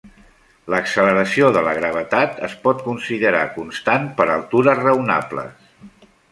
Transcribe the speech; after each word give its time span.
L'acceleració 0.73 1.49
de 1.57 1.61
la 1.67 1.73
gravetat 1.81 2.41
es 2.49 2.57
pot 2.65 2.83
considerar 2.87 3.45
constant 3.61 4.11
per 4.21 4.29
altures 4.39 4.85
raonables. 4.89 5.73